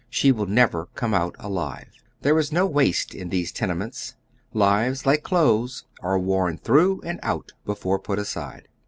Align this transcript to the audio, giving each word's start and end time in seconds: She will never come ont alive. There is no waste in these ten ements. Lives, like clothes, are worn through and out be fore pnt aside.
She 0.09 0.31
will 0.31 0.47
never 0.47 0.87
come 0.95 1.13
ont 1.13 1.35
alive. 1.37 1.91
There 2.23 2.39
is 2.39 2.51
no 2.51 2.65
waste 2.65 3.13
in 3.13 3.29
these 3.29 3.51
ten 3.51 3.69
ements. 3.69 4.15
Lives, 4.51 5.05
like 5.05 5.21
clothes, 5.21 5.85
are 6.01 6.17
worn 6.17 6.57
through 6.57 7.01
and 7.05 7.19
out 7.21 7.51
be 7.67 7.75
fore 7.75 7.99
pnt 7.99 8.17
aside. 8.17 8.67